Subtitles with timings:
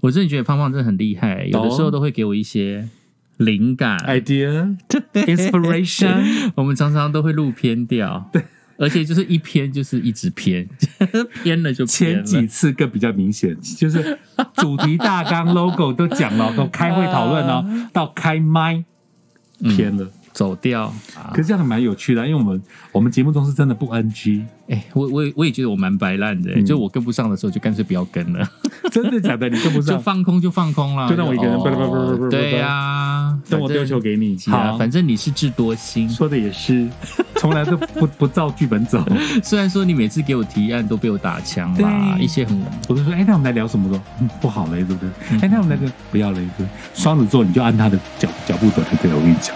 [0.00, 2.88] 我真的觉得胖胖真的很厉害，有的时候都会给我一些
[3.36, 3.98] 灵感。
[4.00, 4.76] idea
[5.12, 8.42] inspiration， 我们常常都会录偏掉，对，
[8.78, 10.68] 而且就是一偏就是一直偏，
[11.42, 12.22] 偏了就偏了。
[12.22, 14.18] 前几次更比较明显，就是
[14.56, 18.84] 主题大纲 logo 都讲了，都开会讨论哦，到开麦
[19.60, 20.10] 偏了。
[20.32, 20.84] 走掉
[21.16, 21.42] 啊可！
[21.42, 22.62] 是这样蛮有趣的，因为我们
[22.92, 28.48] 我们节目中是真的不 NG，哎、我我也我也觉得我蛮白烂的、嗯就我跟不上的时候，就干脆不要跟了，
[28.92, 29.48] 真的假的？
[29.48, 34.36] 你跟不上就，放空就放空了，就让我一个人对呀、等我丢球给你。
[34.46, 36.08] 好，反正你是智多星。
[36.08, 36.88] 说的也是，
[37.36, 39.04] 从来都不不照剧本走。
[39.42, 44.00] 虽然说你每次给我提案都被我打枪啦，一些很我都说，哎，那我们来聊什么的？
[44.20, 45.10] 嗯，不好嘞，对不对？
[45.42, 46.66] 哎，那我们来个不要嘞，对。
[46.94, 49.54] 双子座你就按他的脚脚步走就对了，我跟你讲。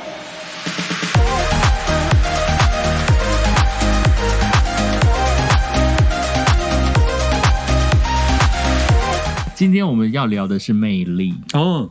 [9.54, 11.34] 今天我们要聊的是魅力。
[11.52, 11.88] 哦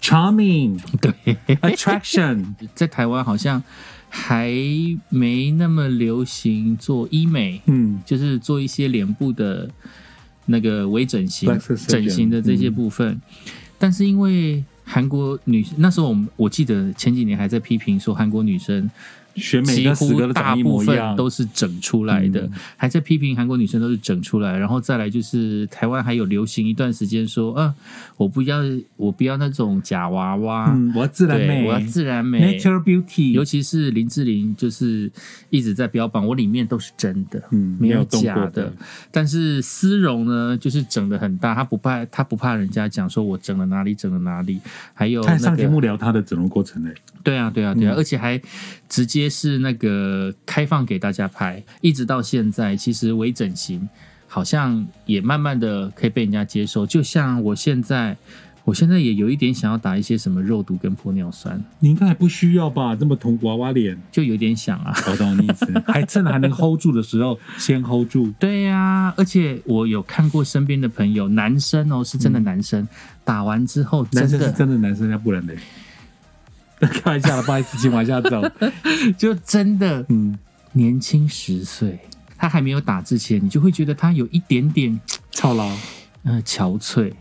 [0.00, 1.12] ，charming 对
[1.60, 3.62] ，attraction， 在台湾好像
[4.08, 4.50] 还
[5.08, 9.70] 没那么流行做医美，嗯，就是做一些脸部的
[10.46, 11.48] 那个微整形
[11.86, 13.20] 整形的这些部分。
[13.78, 18.90] 但是因为韩国女那时候我们我记得前几年还在批评说韩国女生
[19.36, 22.52] 选美几乎大部分都是整出来的，嗯。
[22.76, 27.74] 还在批评韩国女生都是整出来，然后再来就是台湾还有流行一段时间说，啊、
[28.16, 28.60] 我不要
[28.96, 32.58] 我不要那种假娃娃，嗯，我要自然，美，我要自然美。
[32.58, 35.10] natural beauty，尤其是林志玲，就是
[35.50, 38.72] 一直在标榜我里面都是真的，嗯没有假过的。
[39.10, 44.60] 但是丝绒呢，就是整的很大，她不怕，她不怕人家讲说我整了哪里，整了哪里。
[44.94, 46.94] 还有那他还上节，目聊她的整容过程嘞。
[47.22, 47.96] 对啊，对啊，对啊，嗯。
[47.96, 48.40] 而且还
[48.90, 53.88] 直接是那个开放给大家拍，一直到现在，其实微整形
[54.26, 56.84] 好像也慢慢的可以被人家接受。
[56.84, 58.16] 就像我现在，
[58.64, 62.96] 我现在也有一点想要打一些什么肉毒跟玻尿酸，你应该还不需要吧？
[62.96, 64.92] 这么童娃娃脸， 就有点想啊。
[65.08, 65.66] 我懂你意思。
[65.86, 68.28] 还趁还能 hold 住的时候，先 hold 住。
[68.40, 72.86] 对呀、而且我有看过身边的朋友，男生哦，是真的男生，
[73.24, 75.56] 打完之后真男生是真的男生，要不然嘞？
[76.88, 78.42] 开玩笑了，不好意思，请往下走。
[79.18, 80.38] 就真的嗯，
[80.72, 81.98] 年轻十岁。
[82.36, 84.98] 他还没有打之前，你就会觉得他有一点点
[85.30, 85.68] 操劳。
[86.22, 87.12] 呃憔悴，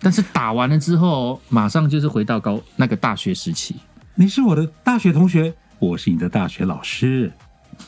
[0.00, 3.76] 但是打完了之后，马上就是回到高那个大学时期。
[4.16, 7.32] 你是我的大学同学，我是你的大学老师。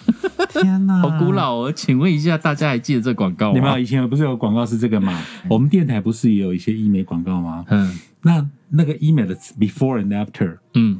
[0.50, 1.32] 天哪，好古！
[1.32, 3.82] 老哦，请问一下，大家还记得这广告吗你们？
[3.82, 5.20] 以前不是有广告是这个吗？
[5.48, 7.65] 我们电台不是也有一些医美广告吗？
[7.69, 10.99] 嗯那那个医美的 before and after 嗯。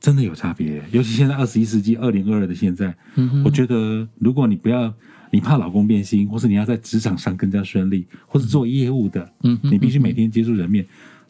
[0.00, 4.90] 真的有差别，尤其现在二十一世纪二零二二的现在，嗯我觉得如果你不要，
[5.30, 10.86] 你怕老公变心，或是你要在职场上更加顺利，或是做业务的，嗯你必须每天接触人面，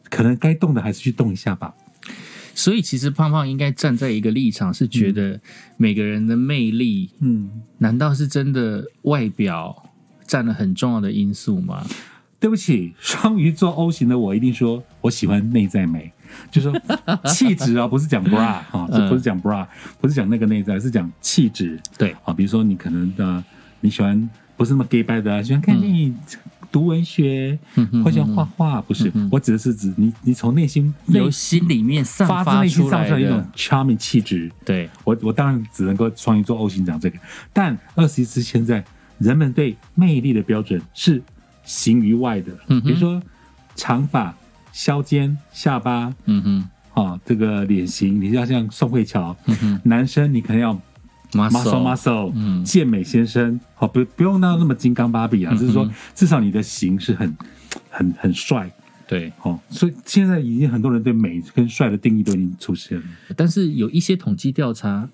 [0.09, 1.73] 可能该动的还是去动一下吧。
[2.55, 5.41] 所以其实胖胖应该站在一个立场，是觉得
[5.75, 9.89] 每个人的魅力嗯，难道是真的外表
[10.25, 11.85] 占了很重要的因素吗？
[12.41, 16.11] 对不起，双鱼座 O 型的我一定说我喜欢内在美，
[16.49, 16.81] 就是说
[17.25, 19.63] 气质啊，不是讲 bra 哈、不是讲 bra，
[20.01, 21.79] 不是讲那个内在，是讲气质。
[21.99, 22.33] 对，啊。
[22.33, 23.43] 比如说你可能呃
[23.81, 26.17] 你喜欢不是那么 gay 白的、啊，喜欢看电影、
[26.71, 27.59] 读文学，
[28.03, 33.21] 或喜欢画画，不是我指的是指你你从内心内由心里面散发自发内心散出来的。
[33.21, 34.51] 一种，charming 气质。
[34.65, 37.19] 对，我我当然只能够双鱼座 O 型讲这个，
[37.53, 38.83] 但二十一世纪现在
[39.19, 41.21] 人们对魅力的标准是
[41.63, 43.21] 形于外的，嗯比如说
[43.75, 44.35] 长发、
[44.71, 49.81] 削肩、下巴嗯哼，啊，这个脸型，你要像宋慧乔，嗯哼。
[49.83, 50.73] 男生你可能要
[51.31, 52.63] muscle，muscle，muscle，嗯。
[52.63, 57.37] 健美先生，好不不用到那么金刚芭比啊，嗯就是说至少你的型是很
[57.89, 58.69] 很很帅。
[59.07, 63.03] 对，哦，所以现在已经很多人对美跟帅的定义都已经出现了，
[63.35, 65.09] 但是有一些统计调查。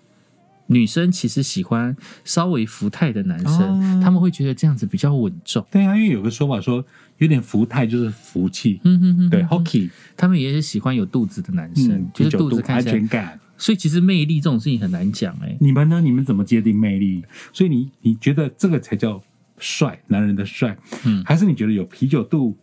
[0.68, 5.66] 女生其实喜欢稍微福态的男生，哦他们会觉得这样子比较稳重。
[5.72, 6.84] 对啊，因为有个说法说
[7.18, 13.40] 有点福态就是福气，嗯哼哼，对，hockey，他们也是喜欢有肚子的男生，嗯，就是肚子看起来全感。
[13.58, 16.00] 所以其实魅力这种事情很难讲哎、你们呢？
[16.00, 17.24] 你们怎么界定魅力？
[17.52, 19.20] 所以你你觉得这个才叫
[19.58, 22.56] 帅，男人的帅，嗯还是你觉得有啤酒肚，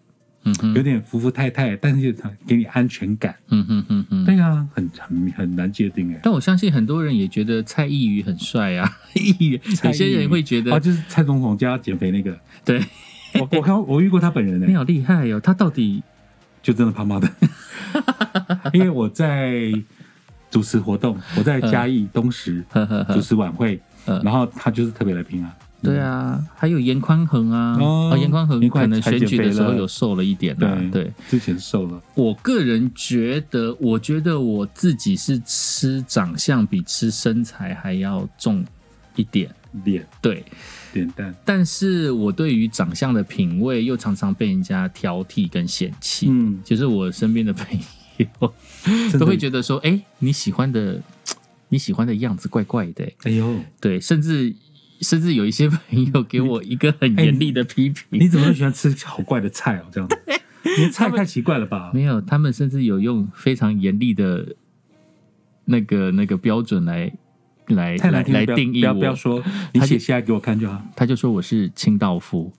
[0.45, 3.35] 嗯，有点服服太太，但是他给你安全感？
[3.49, 4.25] 嗯哼哼哼。
[4.25, 6.21] 对啊，很很很难界定哎。
[6.23, 12.79] 但我相信很多人也觉得蔡依瑜很帅啊， 依瑜有些人会觉哦，得，就是蔡总统叫他减肥那个，对，
[13.41, 16.03] 我我看我遇过他本人呢，你好厉害哦，他到底
[16.63, 17.31] 就真的胖胖的。
[18.73, 19.73] 因为我在
[20.51, 22.65] 主持活动，我在嘉义东石
[23.13, 24.21] 主持晚会，嗯。
[24.25, 27.79] 然后他就是特别来宾啊，对啊，还有严宽恒啊，
[28.17, 31.13] 严宽恒可能还选举的时候有瘦了一点啊，对。
[31.29, 38.65] 之前瘦了，我个人觉得，我觉得我自己是吃长相比吃身材还要重
[39.17, 39.49] 一点，
[39.85, 40.07] 脸。
[40.21, 40.43] 对。
[40.93, 47.77] 脸蛋，但是我对于长相的品味又常常被人家挑剔跟嫌弃，嗯，就是我身边的朋
[48.19, 48.53] 友
[49.19, 51.03] 都会觉得说，哎、你喜欢的
[51.69, 54.55] 你喜欢的样子怪怪的、哎呦，对，甚至
[55.05, 59.85] 甚至有一些朋友给我一个很严厉的批评，你怎么会喜欢吃好怪的菜哦？
[59.93, 60.19] 这样子，
[60.79, 61.93] 你的菜太奇怪了吧？
[61.95, 64.57] 没有，他们甚至有用非常严厉的
[65.67, 67.13] 那个那个标准来
[67.69, 69.43] 来来来定义不要不要，说，
[69.73, 70.83] 你写下来给我看就好。
[70.97, 72.53] 他就说我是清道夫。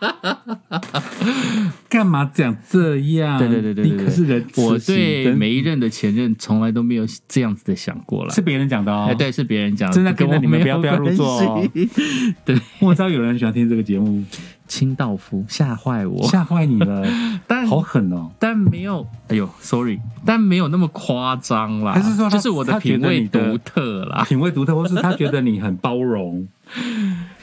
[1.88, 3.38] 干嘛讲这样？
[3.38, 8.40] 对对对对对你可是人我对每一任的前任从来都没有这样子的想过了是。
[8.40, 9.06] 别人讲的哦。
[9.08, 11.68] 哎，，对，是别人讲的，真的跟我跟你们不要不要入座哦
[12.44, 14.24] 对，我知道有人喜欢听这个节目，
[14.66, 17.06] 清道夫吓坏我，吓坏你了，
[17.46, 18.30] 但好狠哦！
[18.38, 21.92] 但没有，哎呦，sorry，但没有那么夸张啦。
[21.92, 24.24] 还是说就是我的品味独特啦？
[24.28, 26.48] 品味独特，或是他觉得你很包容，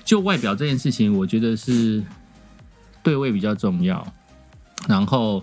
[0.04, 2.02] 就外表这件事情，我觉得是
[3.08, 4.06] 对位比较重要。
[4.86, 5.42] 然后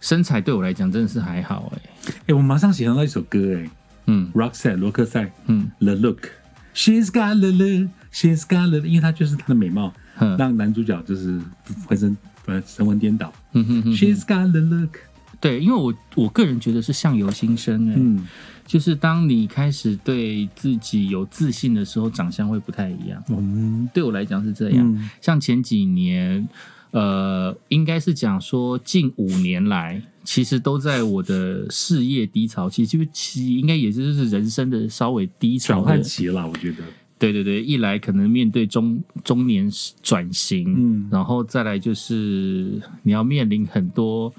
[0.00, 3.70] 身材对我来讲真的是还好、哎，哎，我马上想到一首歌，哎
[4.06, 11.38] 嗯，Roxette 罗克赛嗯，The Look，She's got the look，She's got the，因为她就是她的美貌，哼让男主角就是
[11.86, 13.30] 浑身呃神魂颠倒。
[13.52, 14.96] 嗯哼哼，She's got the look，
[15.40, 18.26] 对，因为我我个人觉得是相由心生、哎、嗯，
[18.66, 23.22] 就是当你开始对自己有自信的时候，长相会不太一样。
[23.28, 24.90] 嗯对我来讲是这样。
[24.90, 26.48] 嗯像前几年，
[26.90, 36.84] 呃，应该是讲说近五年来，其实都在我的事业低潮期，就其实应该也就是人生的稍微低潮期了，我觉得，
[37.18, 39.70] 对对对，一来可能面对中中年
[40.02, 44.32] 转型，嗯然后再来就是你要面临很多。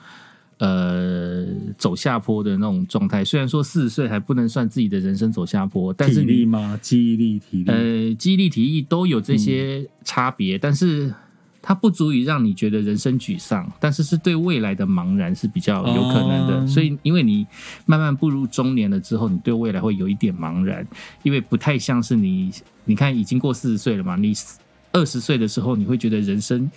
[0.61, 1.47] 呃，
[1.77, 6.77] 走下坡的那种状态，虽然说四十岁还不能算自己的人生走下坡，但是体你力吗？
[6.81, 11.13] 记忆力、体力，呃，记忆力、体力都有这些差别，但是
[11.61, 16.55] 它不足以让你觉得人生沮丧，但是是对未来的茫然是比较有可能的。
[16.61, 17.45] 哦所以，因为你
[17.85, 20.85] 慢慢步入中年了之后，你对未来会有一点茫然，
[21.23, 22.51] 因为不太像是你，
[22.85, 24.33] 你看已经过四十岁了嘛，你
[24.91, 26.69] 二十岁的时候，你会觉得人生。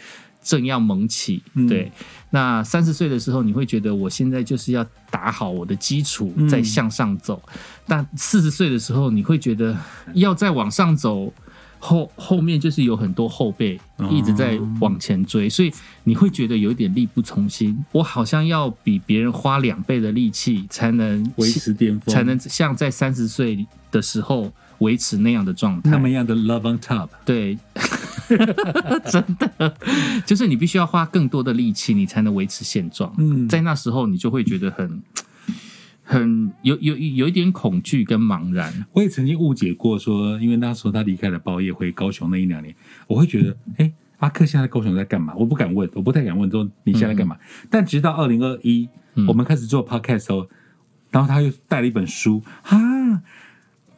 [0.45, 1.93] 正要萌起，嗯对。
[2.31, 7.41] 那三十岁的时候，你会觉得我现在就是要打好我的基础，嗯再向上走。
[7.87, 9.79] 但四十岁的时候，你会觉得
[10.15, 11.33] 要再往上走，
[11.85, 15.73] 后后面就是有很多后辈哦一直在往前追，所以
[16.05, 17.77] 你会觉得有一点力不从心。
[17.91, 25.91] 我好像要比别人花两倍的力气，才能维持巅峰，才能像在三十岁的时候维持那样的状态。
[25.91, 27.09] 那么样的 love on top。
[27.25, 27.59] 对，
[29.11, 29.77] 真的
[30.25, 33.13] 就是你必须要花更多的力气，你才能维持现状。
[33.19, 35.03] 嗯在那时候你就会觉得很。
[36.03, 42.75] 很有有有一点恐惧跟茫然，我也曾经误解过说，因为那时候他离开了报业回高雄那一两年，
[43.07, 45.33] 我会觉得，哎、阿克现在在高雄在干嘛？
[45.37, 47.37] 我不敢问，我不太敢问说你现在在干嘛。
[47.71, 48.89] 但直到二零二一，
[49.29, 50.49] 我们开始做 podcast 的时候，
[51.11, 52.77] 然后他又带了一本书，哈，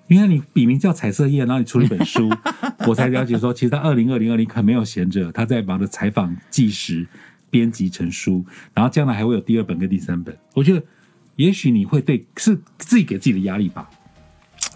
[0.08, 2.30] 原来你笔名叫彩色叶，然后你出了一本书，
[2.86, 7.06] 我才了解说，其实他二零二零二零可没有闲着，他在忙着采访、纪实、
[7.48, 10.36] 编辑成书，然后将来还会有第二本跟第三本。
[10.54, 10.84] 我觉得，
[11.36, 13.88] 也许你会对是自己给自己的压力吧。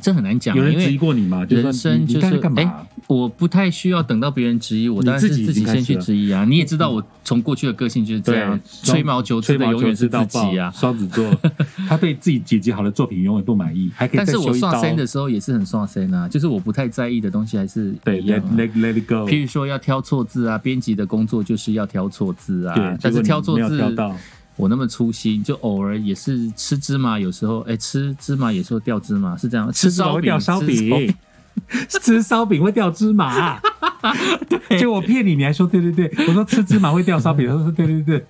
[0.01, 1.45] 这很难讲，有人质疑过你吗？
[1.49, 2.63] 人生就是干嘛？
[2.63, 6.45] 哎我不太需要等到别人质疑我，当然是自己先去质疑啊。
[6.45, 10.71] 你也知道我从过去的个性就是这样，吹毛求疵的永远是自己啊。
[10.73, 11.27] 双子座，
[11.89, 14.83] 他对自己剪辑好的作品永远不满意，还可以但是我再修一刀上。
[14.83, 19.27] 身的时候也是很上身啊，就是我不太在意的东西还是对，let let let it go。
[19.27, 22.95] 譬如说要挑错字啊，编辑的工作就是要挑错字啊。
[23.01, 23.97] 但是挑错字，
[24.59, 29.73] 我那么粗心，就偶尔也是吃芝麻，有时候哎吃芝麻，有时候掉芝麻，是这样。
[29.73, 31.15] 吃烧饼，会掉烧吃饼，
[31.89, 33.61] 吃烧饼会掉芝麻。
[34.71, 38.25] 结果我骗你，你还说对对对，我说吃芝麻会掉烧饼，他说对对对。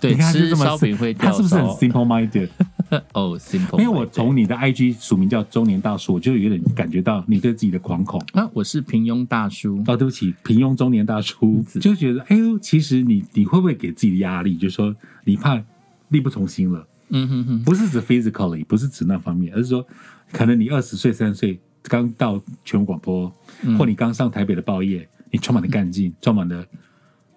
[0.00, 2.48] 对，你看就吃烧饼会掉他是不是很 simple minded？
[3.14, 3.38] 哦。
[3.78, 8.22] 因为我从你的 IG 署名叫中年大叔，我就有点感觉到你对自己的惶恐。
[8.32, 9.82] 啊，我是平庸大叔。
[9.86, 15.62] 哦，对不起，平庸中年大叔就觉得，哎呦，其实你你会不会给自己的压力，就是说你怕
[16.08, 16.86] 力不从心了？
[17.10, 19.86] 嗯哼哼，不是指 physically，不是指那方面，而是说，
[20.32, 26.66] 可能你二十岁、三十岁刚到全国广播，嗯或你刚上台北的报业，你充满了干劲，充满了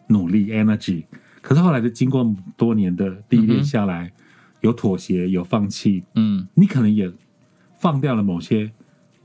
[0.08, 1.03] 努力 energy。
[1.41, 4.12] 可是后来的经过多年的历练下来，
[4.62, 7.12] 有妥协，有放弃，嗯你可能也
[7.80, 8.72] 放掉了某些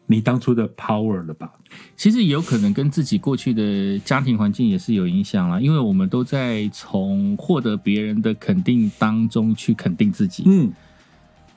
[0.07, 1.50] 你当初的 power 了吧？
[1.97, 10.45] 其实也有可能跟自己过去的家庭环境也是有影响啦，因为我们都在从获得别人的肯定当中去肯定自己。
[10.47, 10.71] 嗯，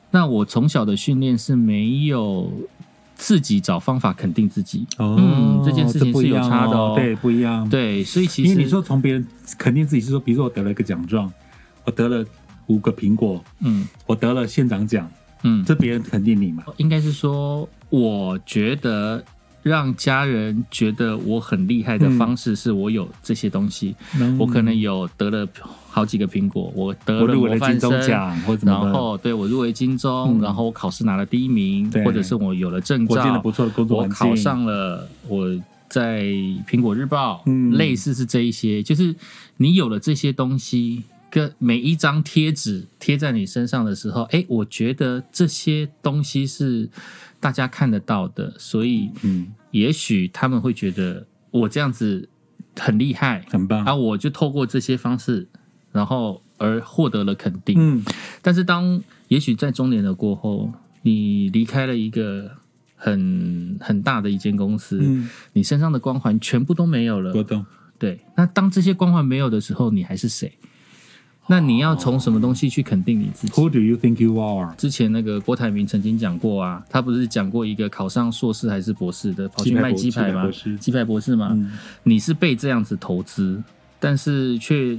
[0.10, 2.52] 那我从小的训练是没有
[3.16, 4.88] 自己找方法肯定自己。
[4.98, 11.32] 哦嗯这件事情是有差的哦对，不一样。，对，所以其实因为你说从别人肯定自己是说，比如说我得了一个奖状，
[11.84, 12.26] 我得了
[12.68, 13.88] 五个苹果，嗯。
[14.06, 15.10] 我得了县长奖，
[15.44, 16.64] 嗯，这别人肯定你嘛？
[16.78, 19.24] 应该是说，我觉得
[19.64, 24.38] 让家人觉得我很厉害的方式是我有这些东西，嗯。
[24.38, 25.48] 我可能有得了
[25.90, 27.92] 好几个苹果，我得了我金钟。
[28.02, 30.42] 奖然后对我入围金钟，嗯。
[30.42, 35.48] 然后我考试拿了第一名，或者是我有了证照我不，错的工作我，考上了我
[35.90, 36.24] 在
[36.70, 37.72] 苹果日报，嗯。
[37.74, 39.16] 类似是这一些，就是
[39.58, 46.90] 你有了这些东西，跟每一张贴纸贴在你身上的时候，哎，我觉得这些东西是
[47.40, 52.30] 大家看得到的，所以嗯，也许他们会觉得我这样子
[52.80, 53.94] 很厉害，很棒啊，。
[53.94, 55.48] 我就透过这些方式，
[55.92, 57.76] 然后而获得了肯定。
[57.78, 58.04] 嗯，
[58.42, 62.52] 但是当也许在中年了过后，你离开了一个
[62.96, 67.44] 很很大的一间公司，嗯，你身上的光环全部都没有了我。
[67.44, 67.66] 懂。
[68.00, 70.56] 对，那当这些光环没有的时候，你还是谁？
[71.50, 74.76] 那你要从什么东西去肯定你自己？Who do you think you are？
[74.76, 80.50] 之前那个郭台铭曾经讲过啊，他不是讲过一个考上硕士还是博士的，跑去卖鸡排吗
[80.80, 81.36] 鸡排博士？
[81.36, 81.50] 吗？
[81.54, 81.72] 嗯
[82.04, 83.64] 你是被这样子投资，
[84.00, 84.98] 但是却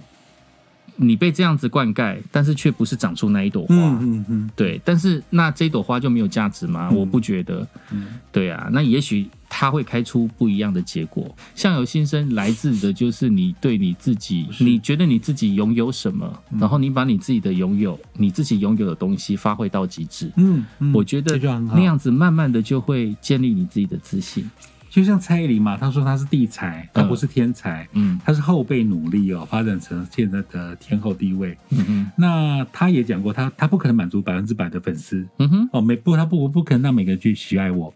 [1.00, 3.75] 你被这样子灌溉，但是却不是长出那一朵花。
[3.75, 6.90] 嗯嗯嗯对，但是那这朵花就没有价值吗？
[6.90, 7.67] 我不觉得。
[7.93, 11.35] 嗯对啊，那也许它会开出不一样的结果。
[11.55, 20.31] 相由心生来自的就是你对你自己，你觉得你自己拥有什么，嗯然后你把你自己的拥有，你自己拥有的东西发挥到极致。
[20.37, 21.38] 嗯嗯，我觉得
[21.75, 24.49] 那样子慢慢的就会建立你自己的自信。
[24.90, 28.18] 就像蔡依林嘛，她说她是地才，她不是天才，嗯。
[28.25, 31.57] 她是后辈努力哦，发展成现在的天后地位。
[31.71, 32.11] 嗯哼。
[32.16, 35.26] 那她也讲过，她她不可能满足百分之百的粉丝。
[35.38, 35.68] 嗯哼。
[35.73, 37.92] 哦，每不她不不可能让每个人去喜爱我。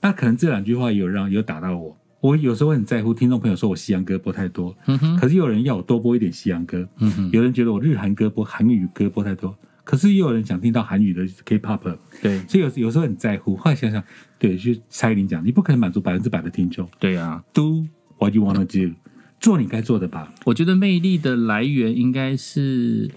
[0.00, 1.96] 那可能这两句话有让有打到我。
[2.20, 5.16] 我有时候很在乎听众朋友说我西洋歌播太多，嗯哼。
[5.18, 9.54] 可是有人要我多播一点西洋歌，嗯哼，有人觉得我日韩歌播韩语歌播太多，
[9.84, 13.54] 可是也有人想听到韩语的 K-pop，对所以有有时候很在乎。
[13.54, 14.02] 后来想想，
[14.38, 17.84] 对，就蔡依林讲，你不可能满足百分之百的听众对啊，，Do
[18.18, 18.94] what you wanna do，
[19.38, 20.32] 做你该做的吧。
[20.44, 23.10] 我觉得魅力的来源应该是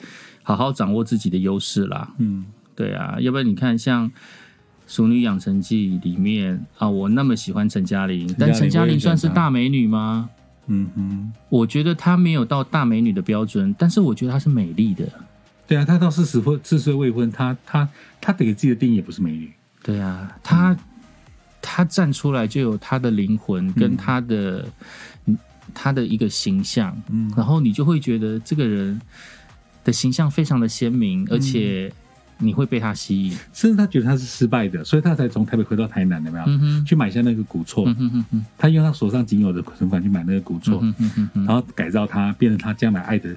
[0.44, 2.14] 好好掌握自己的优势啦。
[2.18, 2.46] 嗯
[2.76, 4.10] 对啊，要不然你看像
[4.86, 10.30] 《熟女养成记》里面啊，我那么喜欢陈嘉玲，但陈嘉玲算是大美女吗？
[10.68, 15.08] 嗯哼，我觉得她没有到大美女的标准，但是我觉得她是美丽的。
[15.68, 17.88] 对啊，他到四十岁四十岁未婚，她她
[18.22, 19.52] 她给自己的定义也不是美女。
[19.84, 20.78] 对啊，她、
[21.62, 24.66] 她站出来就有他的灵魂跟他的、
[25.26, 25.38] 嗯
[25.74, 27.32] 她的一个形象，嗯。
[27.36, 29.00] 然后你就会觉得这个人
[29.84, 31.92] 的形象非常的鲜明，而且
[32.38, 33.32] 你会被他吸引。
[33.52, 36.46] 甚至他觉得他是失败的，所以他才从台北回到台南，有没有？
[36.48, 43.36] 嗯哼，去买下那个古厝，嗯哼哼哼，她用他手上仅有的存款去买那个古厝，嗯然后改造它，变成他将来爱的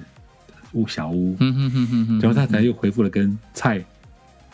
[0.73, 3.83] 屋小屋，嗯哼哼哼哼，然后他才又恢复了跟蔡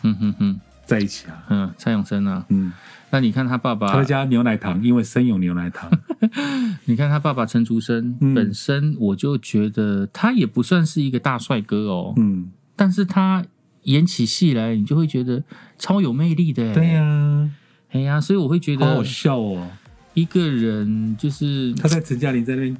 [0.02, 1.44] 嗯哼哼，在一起啊。
[1.48, 2.72] 嗯，蔡永生啊，嗯，
[3.10, 5.90] 那你看他爸爸他，加牛奶糖，因为生有牛奶糖。
[6.86, 8.34] 你看他爸爸陈竹生、嗯。
[8.34, 13.44] 本身，我就觉得他也不算是一个大帅哥哦，嗯，但是他
[13.84, 15.42] 演起戏来，你就会觉得
[15.78, 16.74] 超有魅力的。
[16.74, 17.50] 对、呀、
[17.92, 19.68] 哎呀，所以我会觉得好好笑哦。
[20.14, 22.76] 一个人就是他在陈嘉玲在那边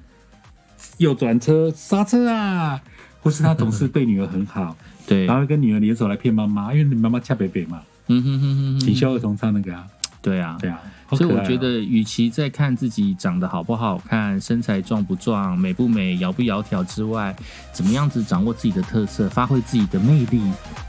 [0.97, 2.81] 右转车刹车啊，
[3.23, 9.87] 或是他总是对女儿很好， 对，然后跟女儿联手来骗妈妈，因为你妈妈恰北北嘛，嗯哼哼哼哼，请萧儿童唱那个啊，
[10.23, 17.35] 对啊，对啊，所以我觉得，与其在看自己长得好不好看、身材壮不壮、美不美、窈不窈窕之外，
[17.73, 20.41] 怎么样子掌握自己的特色，发挥自己的魅力，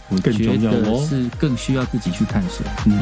[0.09, 2.65] 我更觉得是更需要自己去探索。
[2.86, 2.93] 嗯，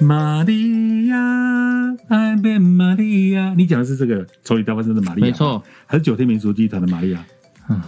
[0.00, 1.16] 玛利亚，
[2.08, 7.22] 爱变玛利亚，你讲的是这个《丑女大翻身》的玛利亚，没错，还是九天民俗集团的玛利亚？
[7.68, 7.80] 嗯。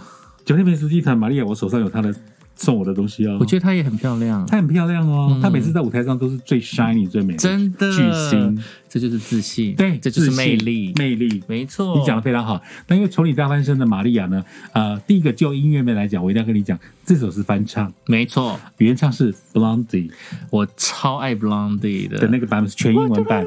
[0.45, 2.13] 九天民俗集团玛利亚，我手上有她的
[2.55, 3.37] 送我的东西哦。
[3.39, 11.43] 我觉得她也很漂亮，她很漂亮哦，嗯她每次在舞台上都是最 shiny 最美的，真的巨星，这就是自信，对，这就是魅力，魅力。
[11.47, 11.97] 没错。
[11.97, 12.61] 你讲的非常好。
[12.87, 14.43] 那因为《从你大翻身》的玛利亚呢，
[14.73, 20.11] 呃，第一个就音乐面来讲，我一定要跟你讲，这首是翻唱，没错，原唱是 Blondie
[20.49, 23.43] 我超爱 Blondie 的的那个版本，是全英文版。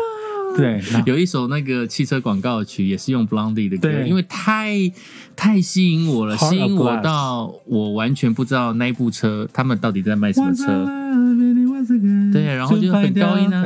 [0.57, 4.91] 对，有一首那个汽车广告曲也是用 Blondie 的歌，因为太
[5.37, 10.87] 太吸引我了，吸引我到我完全不知道那一部车他们到底在卖什么车。
[12.33, 13.63] 对然后就很高音啊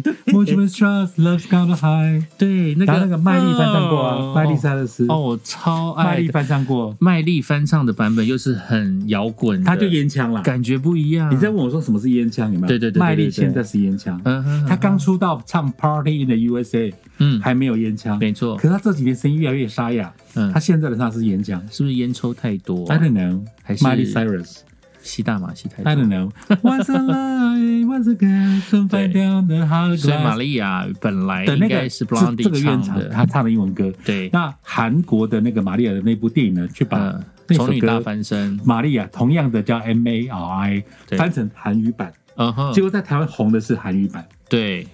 [0.00, 0.32] 哦 sublime.
[0.32, 2.24] Mutual trust, love's got a high.
[2.38, 10.42] 对，那个那个麦莉翻唱过啊，哦麦莉塞勒斯，哦，我超爱麦莉翻唱过，麦莉翻唱的版本，又是很摇滚的，他就烟枪了。
[10.42, 11.32] 感觉不一样。
[11.32, 12.68] 你在问我说什么是烟枪有没有？
[12.68, 21.60] 对对对麦莉现在是烟枪，嗯哼，他刚出道唱 Party in the USA 嗯，还没有烟枪，没错可，是他这几年声音越来越沙哑，嗯他，现在的他是烟枪。
[21.70, 24.58] 是不是烟抽太多 I don't know，还是 Miley Cyrus。
[25.00, 26.30] 吸大麻吸太多 I？don't know.
[26.62, 27.57] Once a lie,
[27.88, 33.92] once again, out the heart 所以玛利亚本来的那个是这 Blondie 这个原唱，的，他唱的英文歌。
[34.04, 40.84] 对，那韩国的那个玛利亚的那部电影呢，去把嗯，那首丑女大歌翻身，玛利亚同样的叫 M A R I
[41.16, 42.72] 翻成韩语版，嗯哼。
[42.72, 44.26] 结，果在台湾红的是韩语版。
[44.48, 44.86] 对，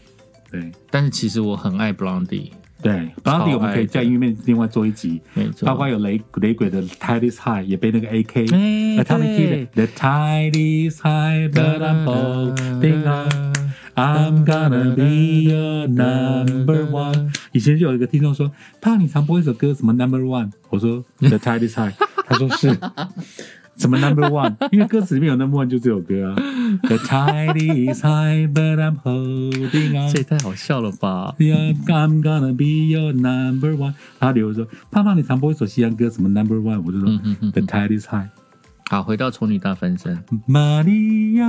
[0.51, 0.71] 对。
[0.91, 2.51] 但是其实我很爱 Blondie，
[2.85, 9.87] 对 b l o n d i 我们可以在音乐面另外做一集，没错，包括有雷雷鬼的 Tide is High 也被那个 AK，那他们 key 的 The
[9.97, 13.55] Tide is High but I'm holding on。
[13.97, 17.33] I'm gonna be your number one。
[17.53, 18.51] 以前就有一个听众说
[18.83, 21.95] ：“怕你常播一首歌，什么 Number One？” 我说：“The tide is high。”
[22.27, 22.77] 他说：“是。”
[23.77, 24.55] 什么 Number One？
[24.73, 26.35] 因为歌词里面有 Number One 就这首歌啊。
[26.89, 33.95] The tide is high, but I'm holding on 这也.太好笑了吧？Yeah, I'm gonna be your number one。
[34.19, 38.29] 他留言说：“胖胖，你常播一首西洋歌，什么 Number One？” 我就说嗯：“The tide is high。
[38.91, 41.47] 好，回到丑女大翻身，玛利亚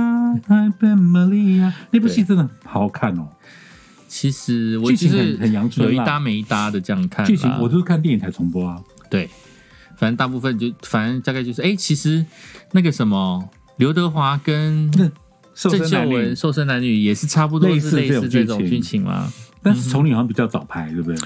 [0.48, 1.72] ，I b 玛利亚。
[1.90, 3.28] 那部戏真的好好看哦。
[4.08, 8.80] 其实我剧情就是很很阳春啦有一搭没一搭的这样看啦，剧情我都是看电影才重播啊。
[9.10, 9.28] 对，
[9.96, 12.24] 反正大部分就反正大概就是，哎、其实
[12.72, 15.10] 那个什么刘德华跟郑
[15.86, 18.70] 秀文，瘦身男女也是差不多类是类似这种剧情。
[18.70, 19.32] 剧情啦。
[19.62, 21.16] 但是丑女好像比较早拍，对不对？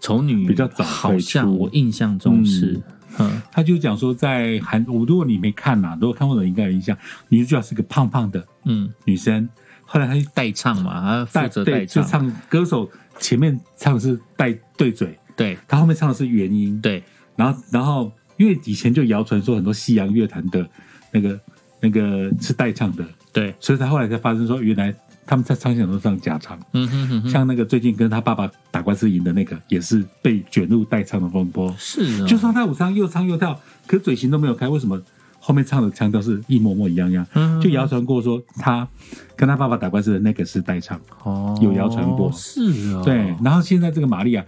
[0.00, 2.80] 丑女比较早好像我印象中是，
[3.18, 3.40] 嗯。
[3.52, 6.96] 他就讲说，在韩，我如果你没看呐、如果看过的应该有印象，
[7.28, 9.46] 女主角是个胖胖的嗯，女生，
[9.84, 12.02] 后来她就代唱嘛，她负责代唱。
[12.02, 15.58] 就唱，唱歌手前面唱的是带对嘴，对。
[15.68, 17.04] 她后面唱的是原音，对，
[17.40, 20.68] 然后然后因为以前就谣传说很多西洋乐坛的
[21.10, 21.40] 那个
[21.80, 26.58] 那个是代唱的，对，所以他后来才发生说，原来他们在唱响都上假唱。
[26.72, 31.74] 嗯哼哼哼，像那个最近跟他爸爸打官司赢的那个，也是被卷入代唱的风波。
[31.78, 35.00] 是哦，就说他舞唱又唱又跳，可是嘴型都没有开，为什么
[35.38, 37.26] 后面唱的腔调是一模模一样样？
[37.34, 38.86] 嗯就谣传过说他
[39.34, 42.60] 跟他爸爸打官司的那个是代唱，哦有谣传过是
[42.94, 43.34] 哦，对。
[43.42, 44.44] 然后现在这个玛利亚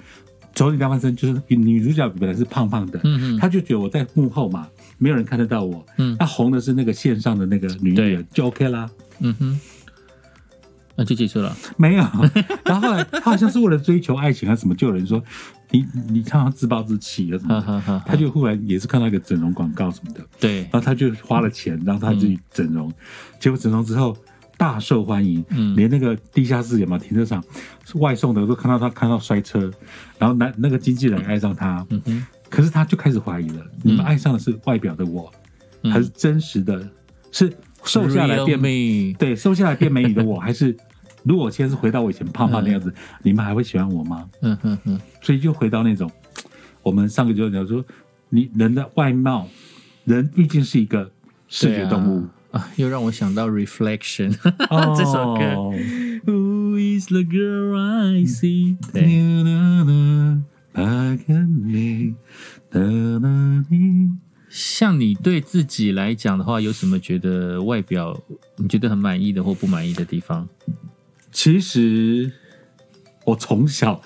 [0.54, 3.38] 走你大翻身，就是女主角本来是胖胖的，嗯嗯。
[3.38, 5.84] 她就觉得我在幕后嘛，没有人看得到我。
[5.98, 6.16] 嗯。
[6.18, 8.88] 她红的是那个线上的那个女演员，就 OK 啦。
[9.20, 9.60] 嗯哼，
[10.96, 12.02] 那就结束了，没有，
[12.64, 15.22] 然后后来她好像是为了追求爱情还是什么，就有人说
[15.70, 22.92] 你你常常自暴自弃啊什么她就忽然也是看到一个整容广告什么的，对，然后她就花了钱让他自己整容，
[23.38, 24.16] 结果整容之后
[24.56, 25.74] 大受欢迎，嗯。
[25.76, 27.42] 连那个地下室有没有停车场
[27.84, 29.70] 是外送的都看到他看到摔车，
[30.18, 35.32] 然后那那个经纪人爱上他，嗯哼，可是他就开始怀疑了，你们爱上的是外表的我，
[35.82, 35.92] 嗯。
[35.92, 36.88] 还是真实的，
[37.30, 37.52] 是
[37.84, 40.76] 瘦下来变 me 对瘦下来变美女的我， 还是
[41.24, 44.28] 如果我现在是回到我以前胖胖的样子，你们还会喜欢我吗？
[44.42, 46.10] 嗯哼哼，所以就回到那种，
[46.82, 47.84] 我们上个就讲说，
[48.28, 49.48] 你人的外貌，
[50.04, 51.10] 人毕竟是一个
[51.48, 52.26] 视觉动物。
[52.52, 54.34] 啊， 又让我想到 Reflection
[54.70, 55.42] 哦 这首歌。
[56.24, 58.76] Who is the girl I see？
[58.92, 59.02] 对，
[64.48, 68.20] 像你对自己来讲的话，有什么觉得外表
[68.56, 70.46] 你觉得很满意的或不满意的地方？
[71.32, 72.30] 其实
[73.24, 74.00] 我从小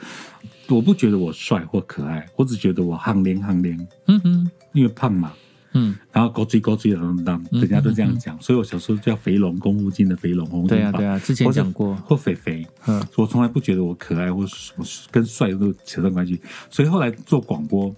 [0.69, 5.33] 我不觉得我帅或可爱，我只觉得我憨脸憨脸，嗯哼，因为胖嘛，
[5.77, 13.05] 嗯，然后高追高追的，当人家都这样讲，所以我小时候叫肥龙，公务金的肥龙，红对啊，对啊，之前讲过，或肥肥，嗯。
[13.17, 17.95] 我从来不觉得我可爱或什么跟帅都扯上关系，所以后来做广播，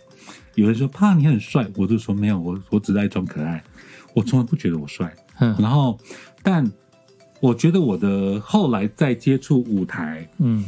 [0.57, 3.63] 有人说怕你很帅，我就说没有，我我只是爱装可爱，
[4.15, 5.15] 我从来不觉得我帅。
[5.39, 5.55] 嗯。
[5.59, 5.99] 然后，
[6.43, 6.69] 但
[7.41, 10.65] 我觉得我的后来在接触舞台嗯。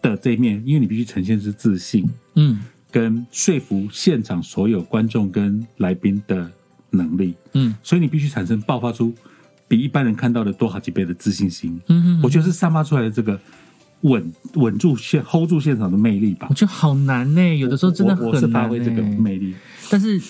[0.00, 6.50] 的这一面，因为你必须呈现是自信，嗯跟说服现场所有观众跟来宾的
[6.90, 9.12] 能力，嗯所以你必须产生爆发出
[9.66, 11.80] 比一般人看到的多好几倍的自信心。
[11.88, 13.38] 嗯我觉得是散发出来的这个
[14.02, 16.54] 稳稳住现 hold 住现场的魅力吧我。
[16.54, 18.48] 觉得好难呢、有的时候真的我我是。
[18.48, 19.54] 发挥这个魅力。
[19.90, 20.20] 但是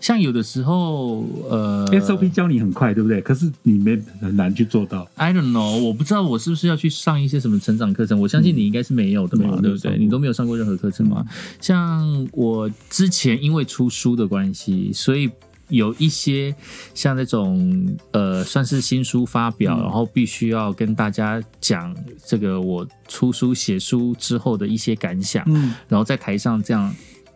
[0.00, 3.20] 像有的时候，呃 SOP 教你很快，对不对？
[3.20, 5.08] 可是你没很难去做到。
[5.16, 8.20] I don't know，我不知道我是不是要去上一些什么成长课程。
[8.20, 9.98] 我相信你应该是没有的嘛，对不对？
[9.98, 11.24] 你都没有上过任何课程嘛？
[11.60, 15.28] 像我之前因为出书的关系，所以
[15.68, 16.54] 有一些
[16.94, 26.94] 像那种呃，算是新书发表，嗯然后必须要跟大家讲这个我出书写书之后的一些感想，嗯，然后在台上这样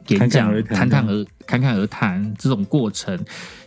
[0.08, 3.18] 演讲而、谈侃侃而侃侃而谈这种过程，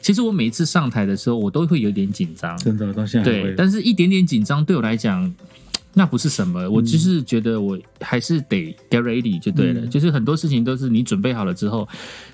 [0.02, 2.58] 其实我每一次上台的时候，我都会有点紧张。
[2.58, 5.34] 真的到现在对，但是一点点紧张对我来讲，
[5.93, 9.82] 那不是什么，我就是觉得我还是得 get ready 就对了。
[9.82, 11.88] 嗯就是很多事情都是你准备好了之后，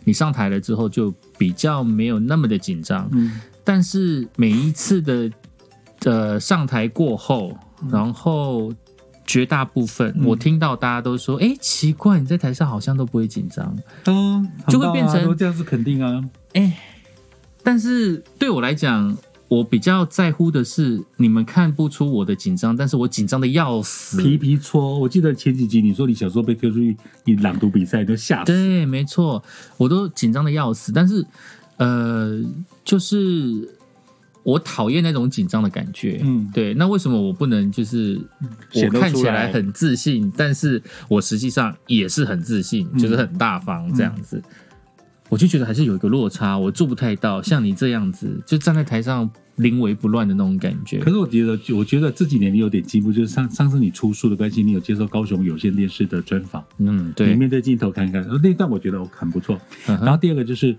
[0.03, 3.07] 你上台了之后就比较没有那么的紧张。
[3.13, 5.31] 嗯但是每一次的
[6.05, 7.55] 呃上台过后，
[7.91, 8.73] 然后
[9.31, 13.73] 绝大部分、嗯我听到大家都说，哎，奇怪，你在台上好像都不会紧张。
[14.03, 16.21] 都就会变成这样是肯定啊。
[16.51, 16.77] 哎
[17.63, 19.15] 但是对我来讲，
[19.47, 24.21] 我比较在乎的是你们看不出我的紧张，但是我紧张的要死。
[24.21, 28.51] 皮皮搓，我记得前几集你说你小时候被推出去你朗读比赛，都吓死。
[28.51, 29.41] 对，没错，
[29.77, 30.91] 我都紧张的要死。
[30.91, 31.25] 但是，
[31.77, 32.43] 呃，
[32.83, 33.69] 就是
[34.43, 36.19] 我讨厌那种紧张的感觉。
[36.23, 36.73] 嗯对。
[36.73, 38.19] 那为什么我不能就是
[38.73, 44.41] 我看起来很自信，但是我实际上也是很自信，嗯就是很大方这样子？
[45.29, 51.09] 我就觉得还是有一个落差，我做不太到像你这样子，就站在台上临危不乱的那种感觉可。
[51.09, 57.35] 是我觉得，我觉得这几年你有点进步，就是上上次你出书的关系，你有接受高雄有线电视的专访，嗯，对你。
[57.35, 59.57] 面对镜头看看，那段我觉得很不错。
[59.87, 60.75] 嗯然后第二个就是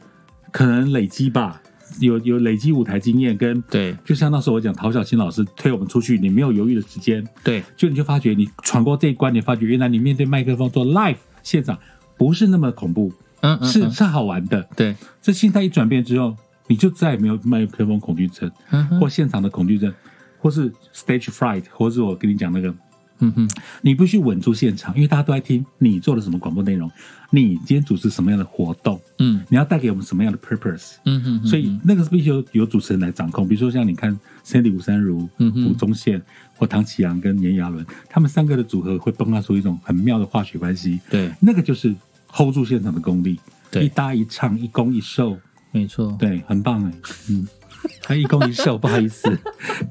[0.50, 1.62] 可能累积吧，
[2.00, 3.96] 有有累积舞台经验，跟对。
[4.04, 11.78] 就像那时候我讲陶小青老师推我们出去，你没有犹豫的时间，对，就你就发觉你闯过这一关，你发觉原来你面对麦克风做 live 现场
[12.16, 13.68] 不是那么恐怖，嗯嗯，嗯。
[13.68, 14.62] 是是好玩的。
[14.76, 19.00] 对，这心态一转变之后，你就再也没有麦克风恐惧症，嗯哼。
[19.00, 19.92] 或现场的恐惧症，
[20.38, 22.74] 或是 stage fright，或是我跟你讲那个，
[23.22, 23.48] 嗯哼，
[23.80, 26.90] 你必须稳住现场，因为大家都在听你做了什么广播内容，
[27.30, 29.42] 你今天主持什么样的活动，嗯。
[29.48, 30.96] 你要带给我们什么样的 purpose。
[31.04, 35.66] 嗯哼哼，所以那个是必须由由主持人来掌控，比如说像你看 Sandy 吴三如、嗯哼。
[35.66, 36.20] 吴宗宪
[36.56, 41.32] 或唐启阳跟炎亚纶，他们三个的组合会迸发出一种很妙的化学关系，对。
[41.40, 41.94] 那个就是
[42.30, 43.38] hold 住现场的功力，
[43.70, 43.84] 对。
[43.84, 45.38] 一搭一唱，一攻一受，
[45.70, 46.92] 没错，对，很棒哎，
[47.30, 47.46] 嗯，
[48.06, 49.30] 还一攻一受，不好意思，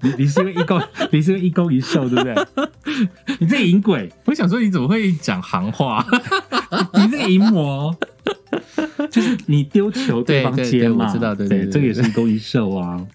[0.01, 2.35] 你你是因为一攻，你是因为一攻一受，对不对？
[3.39, 6.05] 你这个淫鬼，我想说你怎么会讲行话？
[6.93, 7.95] 你这个淫魔，
[9.09, 13.05] 就是你丢球对方接嘛，对我知道对对对这个也是一攻一受啊。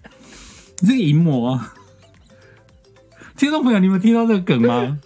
[0.79, 1.59] 你这个淫魔，
[3.35, 4.99] 听众朋友，你们听到这个梗吗？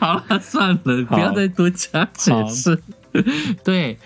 [0.00, 2.78] 好了，算了，不要再多加解释。
[3.62, 3.98] 对，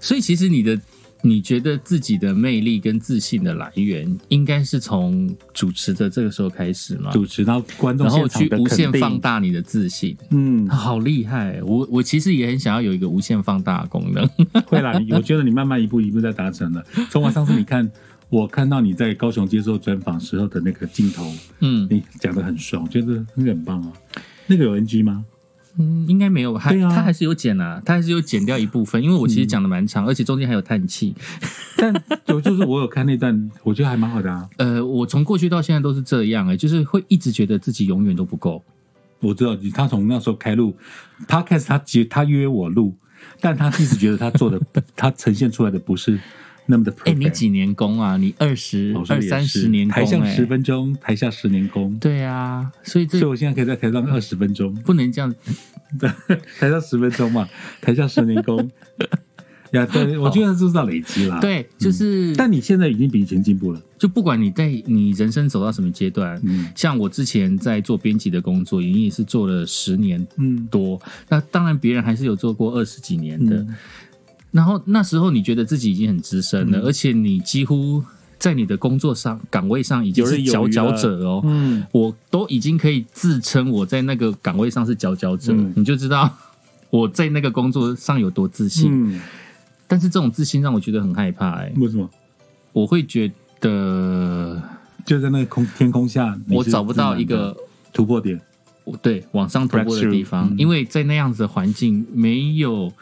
[0.00, 0.78] 所以其实你的
[1.24, 7.10] 你觉得自己的魅力跟自信的来源，应该是从主持的这个时候开始吗？
[7.12, 11.62] 主持到观众然后去无限放，大你的自信，嗯，好厉害！
[11.62, 14.28] 我我其实也很想要有一个无限放大的功能。
[14.66, 16.84] 会啦，你我觉得你慢慢一步一步在达成了。
[17.08, 17.88] 从我上次你看，
[18.28, 23.92] 我看到你在高雄接受专访时候的那个镜头，嗯你讲的很爽，觉得那个很棒啊。
[24.48, 25.24] 那个有 NG 吗？
[25.78, 31.14] 嗯，应该没有，还他还是有剪啊，他还是有剪掉一部分，因为我其实讲的蛮长，而且中间还有叹气。
[31.78, 31.92] 但
[32.26, 34.48] 就就是我有看那段，我觉得还蛮好的啊。
[34.58, 38.62] 呃，我从过去到现在都是这样哎、就是会一直觉得自己永远都不够。
[39.20, 40.76] 我知道他从那时候开录，
[41.26, 42.94] 他开始他接他约我录，
[43.40, 44.60] 但他一直觉得他做的
[44.94, 46.20] 他呈现出来的不是
[46.66, 47.10] 那么的 perfect。
[47.10, 48.16] 哎、你几年工啊？
[48.16, 51.98] 你二十二三十年功、台上哎十分钟，台下十年工。
[51.98, 55.34] 对啊，所以这所以我现在可以在台上二十分钟，不能这样。
[56.58, 57.48] 台上十分钟嘛，
[57.80, 58.70] 台下十年工。
[59.72, 63.80] 呀，对，我觉得这是要累积啦。，对，就是，但你现在已经比以前进步了。
[63.98, 71.00] 就不管你在你人生走到什么阶段，嗯像我之前在做编辑的工作，已经也是做了十年嗯多。
[71.30, 73.56] 那当然，别人还是有做过二十几年的。
[73.56, 73.74] 嗯
[74.52, 78.04] 然后那时候你觉得自己已经很资深了，嗯而且你几乎
[78.38, 81.40] 在你的工作上岗位上已经是佼佼者哦。
[81.44, 86.30] 嗯，我都已经可以自称我在那个岗位上是佼佼者，嗯你就知道
[86.90, 88.90] 我在那个工作上有多自信。
[88.92, 89.20] 嗯，
[89.88, 92.08] 但是这种自信让我觉得很害怕、哎，为什么？
[92.72, 94.62] 我会觉得
[95.06, 97.56] 就在那个空天空下，我找不到一个
[97.92, 98.40] 突破点。
[99.00, 102.92] 对往上突破的地方嗯，因为在那样子的环境，没有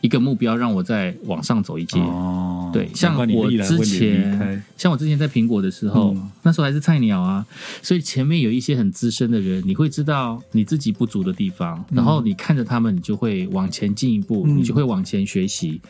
[0.00, 1.98] 一个目标让我再往上走一阶。
[2.00, 6.30] 哦，对，像我之前，像我之前在苹果的时候，嗯。
[6.42, 7.44] 那时候还是菜鸟啊，
[7.82, 14.56] 所以前面有一些很资深的人，你会知道你自己不足的地方，然后你看着他们，你就会往前进一步，嗯。
[14.56, 15.80] 你就会往前学习。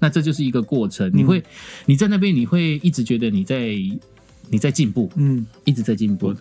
[0.00, 1.42] 那这就是一个过程，你会
[1.86, 3.74] 你在那边，你会一直觉得你在
[4.48, 6.32] 你在进步，嗯，一直在进步。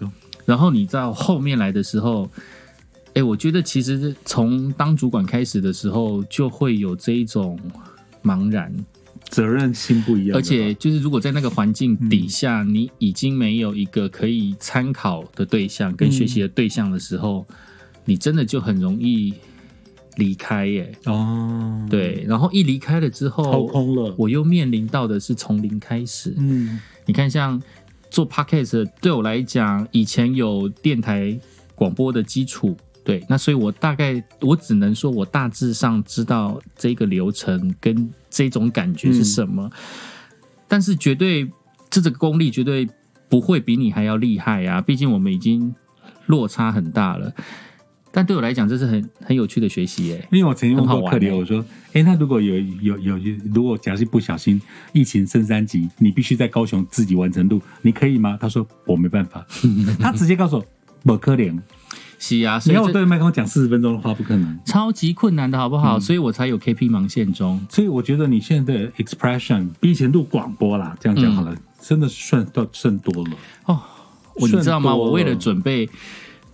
[0.46, 2.30] 然后你到后面来的时候，
[3.18, 7.60] 哎，我觉得其实从当主管开始的时候，就会有这一种
[8.24, 8.72] 茫然，
[9.28, 17.44] 责任心不一样，而且就是如果在那个环境底下，你已经没有一个可以参考的对象跟学习的对象的时候，
[18.06, 19.34] 你真的就很容易
[20.18, 20.92] 离开耶。
[21.06, 26.36] 哦，，对，然后一离开了之掏后，空了，我又面临到的是从零开始。
[26.38, 26.80] 嗯。
[27.08, 27.60] 你看，像
[28.12, 31.40] 做 podcast 对我来讲，以前有电台
[31.74, 32.76] 广播的基础，
[33.08, 39.72] 对，那所以我大概我只能说我大致上知道这个流程跟这种感觉是什么，
[40.68, 41.50] 但是绝对
[41.90, 42.86] 这个功力绝对
[43.30, 44.82] 不会比你还要厉害啊！
[44.82, 45.74] 毕竟我们已经
[46.26, 47.34] 落差很大了。
[48.12, 53.18] 但对我来讲，这是很很有趣的学习耶、因为我曾经问过克里，欸我说：“哎，那如果有有有，
[53.54, 59.48] 如果假设不小心疫情升三级，你必须在高雄自己完成录，你可以吗？”他说：“我没办法。
[59.98, 60.66] ”他直接告诉我
[61.06, 61.62] ：“不可能。
[62.20, 64.60] 是啊，”所你要我对麦克风讲四十分钟的话，不可能。
[64.66, 66.00] 超级困难的好不好？
[66.00, 67.60] 所以我才有 KP 盲线中。
[67.70, 73.32] 所以我觉得你现在的 expression 比以前录广播啦，这样讲好了，真的是算到甚多了。
[73.66, 73.80] 哦，
[74.36, 74.96] 我你知道吗？
[74.96, 75.90] 我为了准备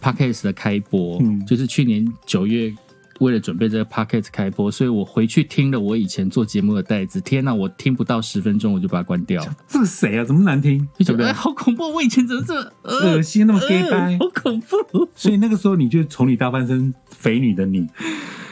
[0.02, 2.74] podcast 的开播，嗯就是去年九月。
[3.20, 7.22] 为了准备这个 podcast 开播，所以我回去听了我以前做节目的带子。
[7.22, 10.24] 天哪，我听不到十分钟我就把它关掉，这个谁啊？
[10.24, 10.80] 怎么难听？
[10.80, 11.34] 对不对就觉得哎，？
[11.34, 11.92] 好恐怖！
[11.94, 15.10] 我以前怎么这么呃恶心，那么 gay 掰呃，好恐怖。
[15.16, 17.88] 所以那个时候你就从你大半身肥女的你，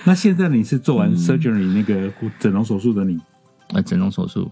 [0.05, 3.19] 那现在你是做完 surgery 那个整容手术的你，
[3.73, 4.51] 呃，整容手术，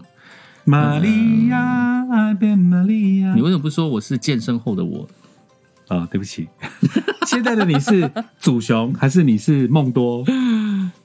[0.64, 3.42] 玛利亚，爱变玛利亚你。
[3.42, 5.08] 为什么不说我是健身后的我？
[5.90, 6.48] 啊、对不起，
[7.26, 10.24] 现在的你是祖雄还是你是梦多？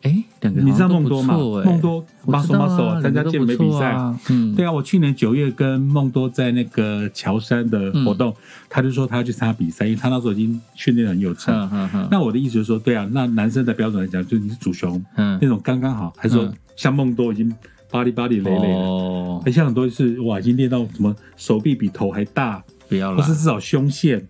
[0.04, 1.34] 哎，两个你知道梦多吗？
[1.66, 3.96] 梦多 muscle 道 muscle 啊，参加健美比赛。
[4.30, 8.32] 嗯，对啊，我去年九月跟梦多在那个乔山的活动，
[8.70, 11.68] 他就说他要去参加比赛，因为他那时候已经训练得很有成。
[12.12, 17.52] 那我的意思就是说，对啊，那男生的标准来讲，就是你是主雄嗯那种刚刚好，还是说嗯像梦多已经
[17.90, 24.28] 巴里巴里累累的，哦，而且很多是哇，已经练到什么手臂比头还大，不要了或是，至少胸线。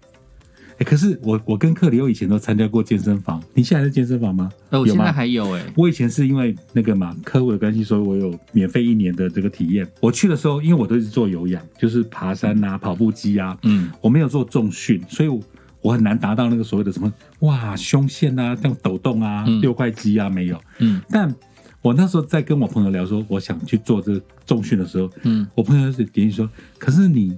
[0.78, 4.50] 哎，可是我我跟克里欧以前都参加过健身房，你现在还是健身房吗？
[4.70, 9.88] 呃，我现在还有哎，我以前是因为那个嘛客户的关系，所以我有免费一年的这个体验。
[10.02, 15.40] 我去的时候，因为我都是做有氧，就是爬山啊、跑步机啊，嗯，我没有做重训，所以我
[15.82, 20.60] 我很难达到那个所谓的什么哇胸线啊、这样抖动啊、嗯六块肌啊没有。
[20.80, 21.34] 嗯但
[21.82, 27.38] 我那时候在跟我朋友聊说，我想去做这个重训的时候，嗯我朋友是建议说，可是你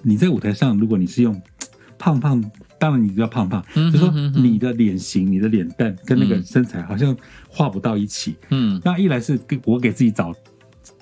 [0.00, 1.38] 你在舞台上，如果你是用
[1.98, 2.40] 胖胖，
[2.78, 7.16] 当然你就要胖胖，嗯就说你的脸型、你的脸蛋跟那个嗯身材好像
[7.48, 8.36] 画不到一起。
[8.50, 10.34] 嗯那一来是给我给自己找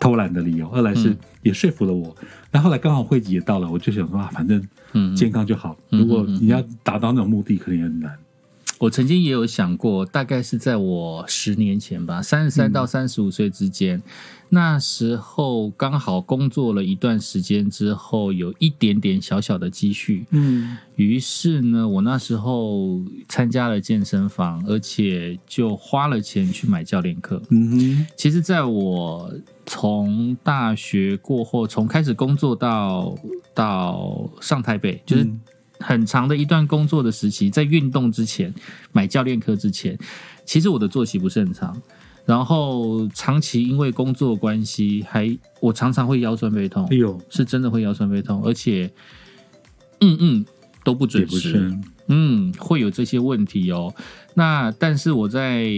[0.01, 2.15] 偷懒的理由，二来是嗯也说服了我。
[2.51, 4.62] 那后来刚好会集也到了，我就想说啊，反正
[4.93, 5.77] 嗯，健康就好。
[5.91, 8.17] 嗯如果你要达到那种目的，可能也很难。
[8.79, 14.03] 我曾经也有想过，大概是在我十年前吧，三十三到三十五岁之间，
[14.51, 20.77] 那时候刚好工作了一段时间之后，有一点点小小的积蓄，嗯。
[20.97, 27.41] 于是呢，我那时候参加了健身房，而且就花了钱去买教练课。
[27.51, 28.07] 嗯哼。
[28.15, 29.33] 其实，在我
[29.65, 33.15] 从大学过后，从开始工作到
[33.55, 35.41] 到上台北，就是嗯
[35.87, 38.53] 很长的一段工作的时期，在运动之前，
[38.90, 39.96] 买教练课之前，
[40.44, 41.81] 其实我的作息不是很长，
[42.25, 48.90] 然后长期因为工作关系，还我常常会腰酸背痛哎，呦，是真的会腰酸背痛，而且
[50.01, 50.44] 嗯嗯
[50.83, 51.72] 都不准时，
[52.09, 53.94] 嗯，会有这些问题哦。
[54.35, 55.70] 那但是我在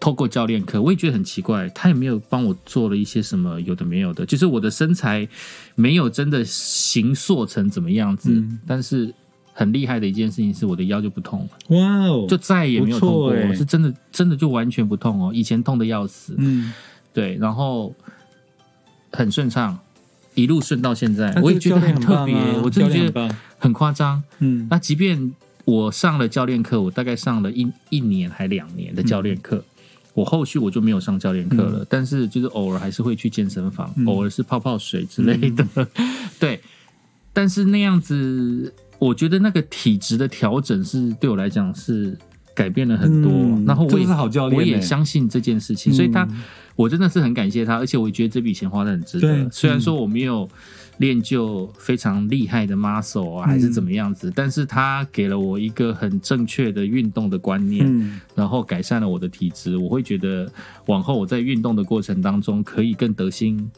[0.00, 5.28] 透过教练课，我也觉得很奇怪，他也没有帮我做了一些什么有的没有的，就是我的身材
[5.74, 8.58] 没有真的形塑成怎么样子，嗯。
[8.66, 9.14] 但是
[9.54, 16.72] 很厉害的一件事情是我的腰就不痛了，哇哦，就再也没有痛过，是真的真的就完全不痛哦，以前痛的要死，嗯，
[17.12, 17.94] 对，然后
[19.12, 19.78] 很顺畅。
[20.36, 24.20] 一路顺到现在，那我也觉得很特别，啊我真的觉得很夸张。
[24.40, 24.66] 嗯。
[24.68, 25.32] 那即便
[25.64, 29.64] 我上了教练课，我大概上了一一年还两年的教练课，
[30.12, 34.04] 我后续我就没有上教练课了，但是就是偶尔还是会去健身房，嗯。
[34.06, 35.64] 偶尔是泡泡水之类的，
[36.40, 36.60] 对。
[37.32, 42.16] 但是那样子，我觉得那个体质的调整是对我来讲是
[42.54, 43.30] 改变了很多。
[43.30, 46.42] 嗯然后我也是好教练我也欸相信这件事情，所以他嗯
[46.76, 49.48] 我真的是很感谢他，而且我觉得这笔钱花的很值得对。
[49.50, 50.48] 虽然说我没有
[50.98, 59.76] 练就非常厉害的 muscle 啊，还是怎么样子，但是他给了我一个很正确的运动的观念，嗯，然后改善了我的体质。
[59.76, 60.50] 我会觉得
[60.86, 63.70] 往后我在运动的过程当中可以更得心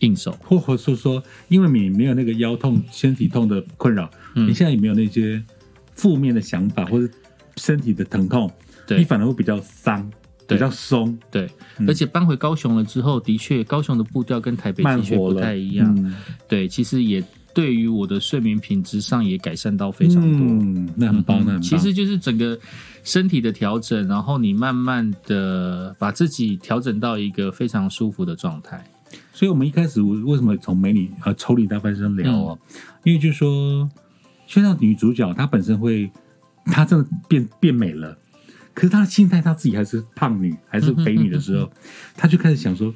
[0.00, 0.36] 应手。
[0.42, 5.42] 或或是说，因为你没有那个腰痛、身体痛的困扰，嗯你现在也没有那些
[5.94, 7.08] 负面的想法或者
[7.56, 8.50] 身体的疼痛，
[8.86, 10.10] 对你反而会比较伤，
[10.46, 15.94] 比较松，对，嗯而且搬回高雄了之后，的确高雄的步调跟台北的确不，太一样。
[15.98, 16.14] 嗯
[16.48, 20.46] 对，其实也对于我的睡眠品质上也改善到非常多。
[20.46, 21.62] 嗯，那很棒，那很棒。
[21.62, 22.56] 其实就是整个
[23.02, 28.84] 身体的调整，然后你慢慢的把自己调整到一个非常舒服的状态。
[29.38, 32.58] 所以我们一开始为什么从美女呃丑女大翻身聊哦？
[33.04, 33.88] 因为就是说，
[34.48, 36.10] 就像女主角她本身会，
[36.64, 38.18] 她真的变变美了，
[38.74, 41.70] 可是她的心态她自己还是胖女还是肥女的时候，
[42.18, 42.92] 她就开始想说，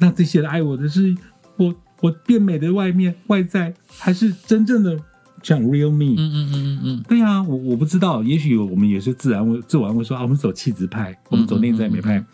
[0.00, 1.14] 那这些人爱我的是
[1.56, 4.98] 我我变美的外面外在，还是真正的
[5.44, 12.26] 像 real me？、嗯嗯嗯嗯嗯，对呀、我我不知道，也许我们也是自然会自我安慰说啊，我们走气质派，我们走内在美派，嗯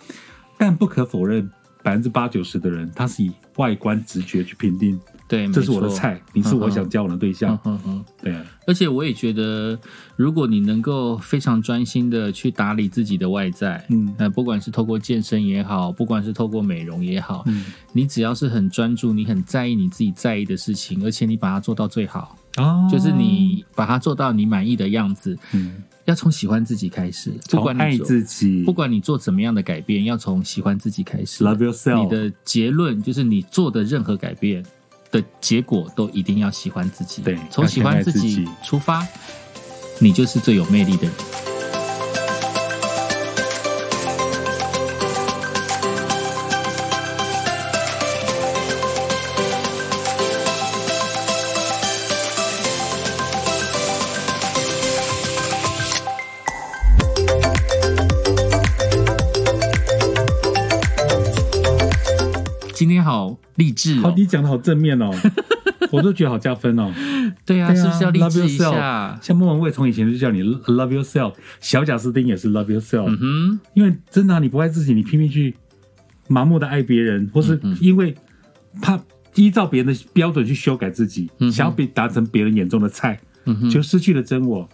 [0.56, 1.50] 但不可否认，
[1.82, 5.88] 百分之八九十的人他是以外观直觉去评定，对，这是我的。
[5.88, 7.56] 菜，你是我想交往的对象。
[7.64, 8.04] 嗯。
[8.20, 8.34] 对。
[8.34, 9.78] 啊，而且我也觉得，
[10.16, 14.12] 如果你能够非常专心的去打理自己的外在，嗯。
[14.18, 17.66] 呃，不管是透过健身也好，不管是透过美容也好，嗯。
[17.92, 22.88] 你只要是很专注，你很在意你自己在意的事情，而且你把它做到最好，哦。
[22.90, 31.44] 就是你把它做到你满意的样子，嗯，要从喜欢自己开始，不管你做自己，不管你做怎么样的改变，要从喜欢自己开始。
[31.44, 34.64] love yourself，你的结论就是你做的任何改变
[35.10, 37.22] 的结果都一定要喜欢自己。
[37.22, 39.06] 对从喜欢自己出发，
[39.98, 41.14] 你就是最有魅力的人。
[63.60, 64.14] 励志好，哦！
[64.16, 65.10] 你讲的好正面哦，
[65.92, 66.90] 我都觉得好加分哦。
[67.44, 69.18] 对啊，对啊是不是要励志一 yourself 下？
[69.20, 75.54] 像莫文蔚从以前就叫你 love yourself，小贾斯汀也是 love yourself，、嗯哼，因为真的啊、你不爱自己，你拼命去
[76.28, 78.14] 盲目的爱别人，或是嗯因为
[78.80, 78.98] 怕
[79.34, 84.68] 依照别人的标准去修改自己，嗯想要被达成别人眼中的菜，嗯，就失去了真我。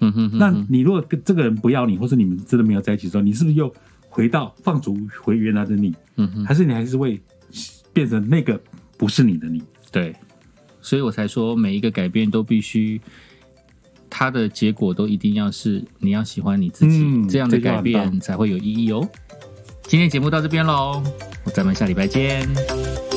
[0.00, 3.72] 嗯哼哼，那你如果跟这个人不要你，或是你们真的没有在一起的时候，你是不是又
[4.08, 5.92] 回到放逐回原来的你？
[6.16, 7.20] 嗯哼，还是你还是会
[7.98, 8.60] 变成那个
[8.96, 9.60] 不是你的你？
[9.90, 10.14] 对，
[10.80, 13.00] 所以我才说每一个改变都必须，
[14.08, 19.08] 它的结果都一定要是你要喜欢你自己，嗯这样的改变才会有意义哦。
[19.82, 21.02] 今天节目到这边喽，
[21.52, 23.07] 咱们下礼拜见。